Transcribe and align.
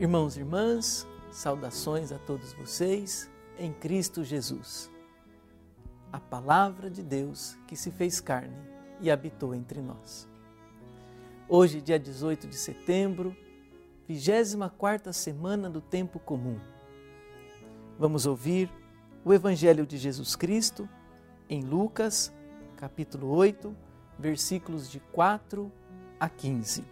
Irmãos 0.00 0.36
e 0.36 0.38
irmãs, 0.38 1.08
saudações 1.32 2.12
a 2.12 2.20
todos 2.20 2.52
vocês 2.52 3.28
em 3.58 3.72
Cristo 3.72 4.22
Jesus. 4.22 4.88
A 6.12 6.20
palavra 6.20 6.88
de 6.88 7.02
Deus 7.02 7.58
que 7.66 7.74
se 7.74 7.90
fez 7.90 8.20
carne 8.20 8.54
e 9.00 9.10
habitou 9.10 9.52
entre 9.52 9.82
nós. 9.82 10.28
Hoje, 11.48 11.80
dia 11.80 11.98
18 11.98 12.46
de 12.46 12.54
setembro, 12.54 13.36
24 14.06 15.12
semana 15.12 15.68
do 15.68 15.80
tempo 15.80 16.20
comum. 16.20 16.60
Vamos 17.98 18.24
ouvir 18.24 18.70
o 19.24 19.34
Evangelho 19.34 19.84
de 19.84 19.98
Jesus 19.98 20.36
Cristo 20.36 20.88
em 21.50 21.60
Lucas, 21.60 22.32
capítulo 22.76 23.30
8, 23.30 23.76
versículos 24.16 24.88
de 24.88 25.00
4 25.00 25.72
a 26.20 26.28
15. 26.28 26.84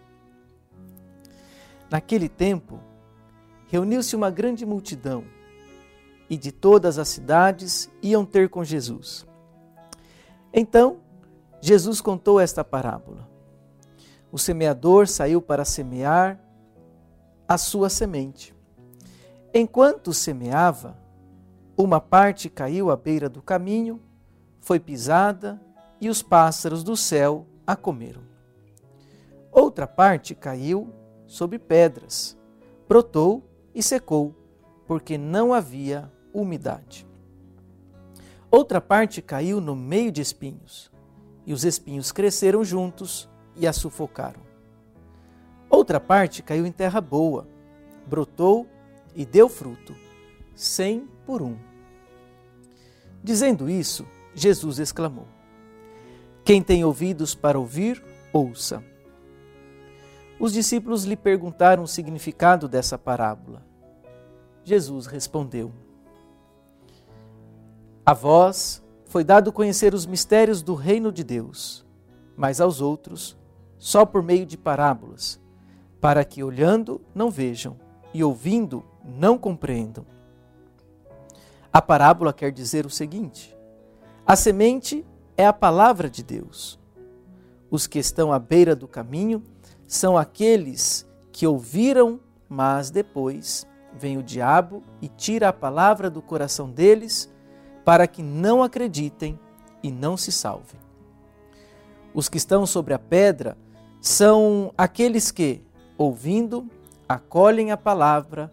Naquele 1.88 2.28
tempo, 2.28 2.80
reuniu-se 3.68 4.14
uma 4.14 4.30
grande 4.30 4.64
multidão 4.64 5.24
e 6.28 6.36
de 6.36 6.50
todas 6.50 6.98
as 6.98 7.08
cidades 7.08 7.90
iam 8.02 8.24
ter 8.24 8.48
com 8.48 8.64
Jesus. 8.64 9.26
Então, 10.52 10.98
Jesus 11.60 12.00
contou 12.00 12.40
esta 12.40 12.64
parábola. 12.64 13.28
O 14.30 14.38
semeador 14.38 15.06
saiu 15.06 15.40
para 15.40 15.64
semear 15.64 16.40
a 17.48 17.56
sua 17.56 17.88
semente. 17.88 18.54
Enquanto 19.54 20.12
semeava, 20.12 20.98
uma 21.76 22.00
parte 22.00 22.48
caiu 22.48 22.90
à 22.90 22.96
beira 22.96 23.28
do 23.28 23.40
caminho, 23.40 24.00
foi 24.60 24.80
pisada 24.80 25.60
e 26.00 26.08
os 26.08 26.22
pássaros 26.22 26.82
do 26.82 26.96
céu 26.96 27.46
a 27.66 27.76
comeram. 27.76 28.22
Outra 29.52 29.86
parte 29.86 30.34
caiu 30.34 30.92
sobre 31.26 31.58
pedras, 31.58 32.36
brotou 32.88 33.45
e 33.76 33.82
secou, 33.82 34.34
porque 34.86 35.18
não 35.18 35.52
havia 35.52 36.10
umidade. 36.32 37.06
Outra 38.50 38.80
parte 38.80 39.20
caiu 39.20 39.60
no 39.60 39.76
meio 39.76 40.10
de 40.10 40.22
espinhos, 40.22 40.90
e 41.44 41.52
os 41.52 41.62
espinhos 41.62 42.10
cresceram 42.10 42.64
juntos 42.64 43.28
e 43.54 43.66
a 43.66 43.74
sufocaram. 43.74 44.40
Outra 45.68 46.00
parte 46.00 46.42
caiu 46.42 46.64
em 46.64 46.72
terra 46.72 47.02
boa, 47.02 47.46
brotou 48.06 48.66
e 49.14 49.26
deu 49.26 49.46
fruto, 49.46 49.94
cem 50.54 51.06
por 51.26 51.42
um. 51.42 51.58
Dizendo 53.22 53.68
isso, 53.68 54.06
Jesus 54.34 54.78
exclamou: 54.78 55.28
Quem 56.42 56.62
tem 56.62 56.82
ouvidos 56.82 57.34
para 57.34 57.58
ouvir, 57.58 58.02
ouça. 58.32 58.82
Os 60.38 60.52
discípulos 60.52 61.04
lhe 61.04 61.16
perguntaram 61.16 61.82
o 61.82 61.88
significado 61.88 62.68
dessa 62.68 62.98
parábola. 62.98 63.62
Jesus 64.62 65.06
respondeu: 65.06 65.72
A 68.04 68.12
vós 68.12 68.82
foi 69.06 69.24
dado 69.24 69.52
conhecer 69.52 69.94
os 69.94 70.04
mistérios 70.04 70.62
do 70.62 70.74
reino 70.74 71.10
de 71.10 71.24
Deus, 71.24 71.86
mas 72.36 72.60
aos 72.60 72.80
outros 72.80 73.36
só 73.78 74.04
por 74.04 74.22
meio 74.22 74.44
de 74.44 74.56
parábolas, 74.56 75.40
para 76.00 76.24
que 76.24 76.42
olhando 76.42 77.00
não 77.14 77.30
vejam 77.30 77.76
e 78.12 78.22
ouvindo 78.22 78.84
não 79.04 79.38
compreendam. 79.38 80.04
A 81.72 81.80
parábola 81.80 82.32
quer 82.32 82.52
dizer 82.52 82.84
o 82.84 82.90
seguinte: 82.90 83.56
a 84.26 84.34
semente 84.34 85.04
é 85.36 85.46
a 85.46 85.52
palavra 85.52 86.10
de 86.10 86.22
Deus. 86.22 86.78
Os 87.70 87.86
que 87.86 87.98
estão 87.98 88.32
à 88.32 88.38
beira 88.38 88.74
do 88.74 88.88
caminho 88.88 89.42
são 89.86 90.16
aqueles 90.16 91.06
que 91.30 91.46
ouviram, 91.46 92.20
mas 92.48 92.90
depois 92.90 93.66
vem 93.92 94.18
o 94.18 94.22
diabo 94.22 94.82
e 95.00 95.08
tira 95.08 95.48
a 95.48 95.52
palavra 95.52 96.10
do 96.10 96.20
coração 96.20 96.70
deles 96.70 97.32
para 97.84 98.06
que 98.06 98.22
não 98.22 98.62
acreditem 98.62 99.38
e 99.82 99.90
não 99.90 100.16
se 100.16 100.32
salvem. 100.32 100.80
Os 102.12 102.28
que 102.28 102.36
estão 102.36 102.66
sobre 102.66 102.94
a 102.94 102.98
pedra 102.98 103.56
são 104.00 104.72
aqueles 104.76 105.30
que, 105.30 105.62
ouvindo, 105.96 106.68
acolhem 107.08 107.70
a 107.70 107.76
palavra 107.76 108.52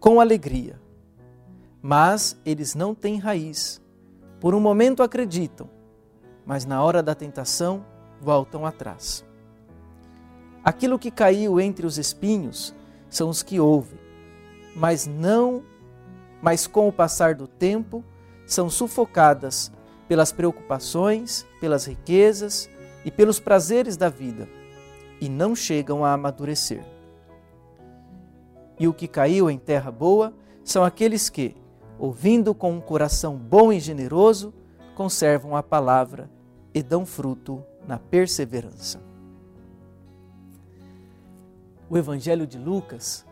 com 0.00 0.20
alegria, 0.20 0.80
mas 1.80 2.40
eles 2.44 2.74
não 2.74 2.94
têm 2.94 3.18
raiz. 3.18 3.80
Por 4.40 4.54
um 4.54 4.60
momento 4.60 5.02
acreditam, 5.02 5.68
mas 6.44 6.64
na 6.64 6.82
hora 6.82 7.02
da 7.02 7.14
tentação 7.14 7.84
voltam 8.20 8.64
atrás. 8.64 9.24
Aquilo 10.64 10.98
que 10.98 11.10
caiu 11.10 11.60
entre 11.60 11.86
os 11.86 11.98
espinhos 11.98 12.74
são 13.10 13.28
os 13.28 13.42
que 13.42 13.58
ouvem, 13.58 13.98
mas 14.76 15.06
não, 15.06 15.62
mas 16.40 16.66
com 16.66 16.88
o 16.88 16.92
passar 16.92 17.34
do 17.34 17.46
tempo 17.46 18.04
são 18.46 18.70
sufocadas 18.70 19.72
pelas 20.06 20.30
preocupações, 20.30 21.46
pelas 21.60 21.86
riquezas 21.86 22.70
e 23.04 23.10
pelos 23.10 23.40
prazeres 23.40 23.96
da 23.96 24.08
vida 24.08 24.48
e 25.22 25.28
não 25.28 25.54
chegam 25.54 26.04
a 26.04 26.12
amadurecer. 26.12 26.84
E 28.78 28.88
o 28.88 28.92
que 28.92 29.06
caiu 29.06 29.48
em 29.48 29.56
terra 29.56 29.90
boa 29.90 30.34
são 30.64 30.82
aqueles 30.82 31.30
que, 31.30 31.54
ouvindo 31.96 32.52
com 32.52 32.72
um 32.72 32.80
coração 32.80 33.36
bom 33.36 33.72
e 33.72 33.78
generoso, 33.78 34.52
conservam 34.96 35.56
a 35.56 35.62
palavra 35.62 36.28
e 36.74 36.82
dão 36.82 37.06
fruto 37.06 37.64
na 37.86 37.98
perseverança. 37.98 39.11
O 41.92 41.98
Evangelho 41.98 42.46
de 42.46 42.56
Lucas 42.56 43.22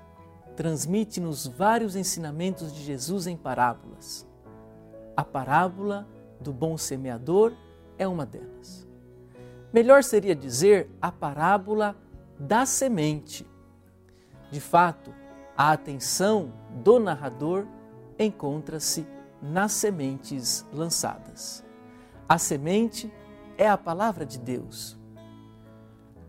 transmite-nos 0.55 1.47
vários 1.47 1.97
ensinamentos 1.97 2.75
de 2.75 2.83
Jesus 2.83 3.27
em 3.27 3.35
parábolas. 3.35 4.29
A 5.17 5.25
parábola 5.25 6.07
do 6.39 6.53
bom 6.53 6.77
semeador 6.77 7.55
é 7.97 8.07
uma 8.07 8.27
delas. 8.27 8.87
Melhor 9.73 10.05
seria 10.05 10.37
dizer 10.37 10.91
a 11.01 11.11
parábola 11.11 11.97
da 12.39 12.67
semente. 12.67 13.47
De 14.51 14.61
fato, 14.61 15.11
a 15.57 15.73
atenção 15.73 16.53
do 16.85 16.99
narrador 16.99 17.67
encontra-se 18.19 19.07
nas 19.41 19.73
sementes 19.73 20.67
lançadas. 20.71 21.65
A 22.29 22.37
semente 22.37 23.11
é 23.57 23.67
a 23.67 23.79
palavra 23.79 24.27
de 24.27 24.39
Deus. 24.39 24.99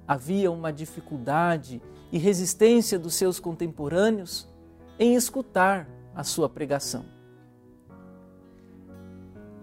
Havia 0.08 0.50
uma 0.50 0.72
dificuldade 0.72 1.81
e 2.11 2.17
resistência 2.17 2.99
dos 2.99 3.16
seus 3.16 3.39
contemporâneos 3.39 4.47
em 4.99 5.16
escutar 5.16 5.88
a 6.13 6.23
sua 6.23 6.49
pregação. 6.49 7.05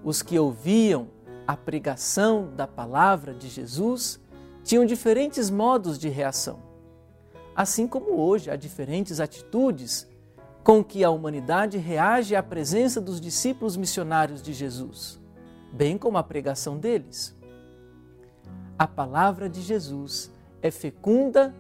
Os 0.02 0.22
que 0.22 0.38
ouviam 0.38 1.08
a 1.46 1.56
pregação 1.56 2.52
da 2.54 2.66
palavra 2.66 3.34
de 3.34 3.48
Jesus 3.48 4.20
tinham 4.64 4.84
diferentes 4.84 5.50
modos 5.50 5.98
de 5.98 6.08
reação. 6.08 6.60
Assim 7.54 7.86
como 7.86 8.18
hoje 8.18 8.50
há 8.50 8.56
diferentes 8.56 9.20
atitudes 9.20 10.06
com 10.62 10.84
que 10.84 11.02
a 11.02 11.10
humanidade 11.10 11.78
reage 11.78 12.36
à 12.36 12.42
presença 12.42 13.00
dos 13.00 13.20
discípulos 13.20 13.76
missionários 13.76 14.42
de 14.42 14.52
Jesus, 14.52 15.18
bem 15.72 15.96
como 15.96 16.18
à 16.18 16.22
pregação 16.22 16.78
deles. 16.78 17.34
A 18.78 18.86
palavra 18.86 19.48
de 19.48 19.62
Jesus 19.62 20.30
é 20.60 20.70
fecunda 20.70 21.54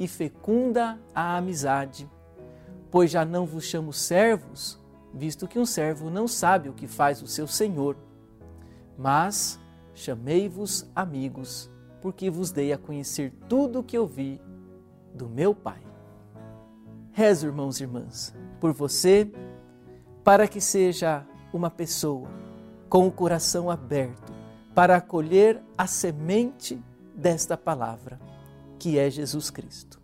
e 0.00 0.08
fecunda 0.08 0.98
a 1.14 1.36
amizade. 1.36 2.10
Pois 2.90 3.10
já 3.10 3.22
não 3.22 3.44
vos 3.44 3.64
chamo 3.64 3.92
servos, 3.92 4.80
visto 5.12 5.46
que 5.46 5.58
um 5.58 5.66
servo 5.66 6.08
não 6.08 6.26
sabe 6.26 6.70
o 6.70 6.72
que 6.72 6.88
faz 6.88 7.20
o 7.20 7.26
seu 7.26 7.46
senhor. 7.46 7.96
Mas 8.96 9.60
chamei-vos 9.94 10.90
amigos, 10.96 11.70
porque 12.00 12.30
vos 12.30 12.50
dei 12.50 12.72
a 12.72 12.78
conhecer 12.78 13.30
tudo 13.46 13.80
o 13.80 13.84
que 13.84 13.98
ouvi 13.98 14.40
do 15.14 15.28
meu 15.28 15.54
Pai. 15.54 15.82
Rezo, 17.12 17.46
irmãos 17.46 17.78
e 17.78 17.82
irmãs, 17.82 18.34
por 18.58 18.72
você, 18.72 19.30
para 20.24 20.48
que 20.48 20.62
seja 20.62 21.26
uma 21.52 21.70
pessoa 21.70 22.30
com 22.88 23.06
o 23.06 23.12
coração 23.12 23.68
aberto 23.68 24.32
para 24.74 24.96
acolher 24.96 25.60
a 25.76 25.86
semente 25.86 26.82
desta 27.14 27.56
palavra 27.56 28.29
que 28.80 28.98
é 28.98 29.10
Jesus 29.10 29.50
Cristo. 29.50 30.00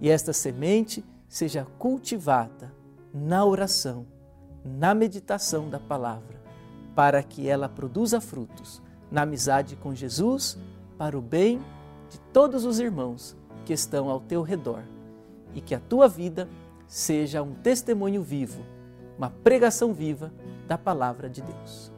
E 0.00 0.08
esta 0.08 0.32
semente 0.32 1.04
seja 1.28 1.66
cultivada 1.78 2.72
na 3.12 3.44
oração, 3.44 4.06
na 4.64 4.94
meditação 4.94 5.68
da 5.68 5.80
palavra, 5.80 6.40
para 6.94 7.20
que 7.24 7.48
ela 7.48 7.68
produza 7.68 8.20
frutos 8.20 8.80
na 9.10 9.22
amizade 9.22 9.74
com 9.74 9.92
Jesus, 9.92 10.56
para 10.96 11.18
o 11.18 11.20
bem 11.20 11.58
de 12.08 12.20
todos 12.32 12.64
os 12.64 12.78
irmãos 12.78 13.36
que 13.64 13.72
estão 13.72 14.08
ao 14.08 14.20
teu 14.20 14.42
redor, 14.42 14.84
e 15.52 15.60
que 15.60 15.74
a 15.74 15.80
tua 15.80 16.08
vida 16.08 16.48
seja 16.86 17.42
um 17.42 17.52
testemunho 17.52 18.22
vivo, 18.22 18.64
uma 19.16 19.28
pregação 19.28 19.92
viva 19.92 20.32
da 20.68 20.78
palavra 20.78 21.28
de 21.28 21.42
Deus. 21.42 21.92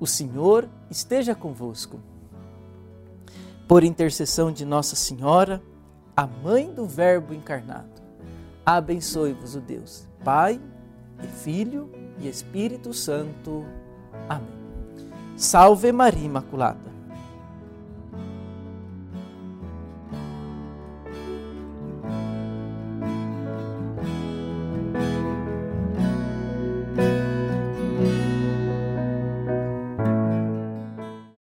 O 0.00 0.06
Senhor 0.06 0.66
esteja 0.88 1.34
convosco 1.34 2.00
por 3.68 3.84
intercessão 3.84 4.50
de 4.50 4.64
Nossa 4.64 4.96
Senhora, 4.96 5.62
a 6.16 6.26
mãe 6.26 6.72
do 6.72 6.86
Verbo 6.86 7.34
encarnado, 7.34 7.98
Abençoe-vos 8.64 9.54
o 9.54 9.60
Deus, 9.60 10.06
Pai 10.22 10.60
e 11.22 11.26
Filho 11.26 11.90
e 12.18 12.28
Espírito 12.28 12.92
Santo. 12.92 13.64
Amém. 14.28 14.58
Salve 15.36 15.90
Maria 15.92 16.26
Imaculada. 16.26 16.97